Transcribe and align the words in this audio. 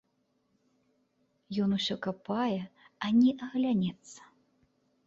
Ён 1.65 1.69
усё 1.79 1.95
капае, 2.09 2.59
ані 3.11 3.29
аглянецца. 3.47 4.21